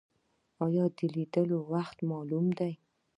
[0.65, 2.73] ایا د لیدلو وخت معلوم دی؟